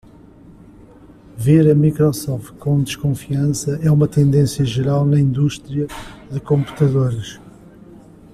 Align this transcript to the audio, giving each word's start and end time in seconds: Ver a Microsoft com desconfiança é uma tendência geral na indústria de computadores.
Ver 1.37 1.69
a 1.69 1.75
Microsoft 1.75 2.53
com 2.57 2.81
desconfiança 2.81 3.79
é 3.83 3.91
uma 3.91 4.07
tendência 4.07 4.65
geral 4.65 5.05
na 5.05 5.19
indústria 5.19 5.85
de 6.31 6.39
computadores. 6.39 7.39